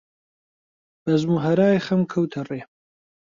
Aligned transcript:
بەزم 1.03 1.29
و 1.33 1.43
هەرای 1.45 1.83
خەم 1.85 2.01
کەوتە 2.11 2.41
ڕێ 2.49 2.61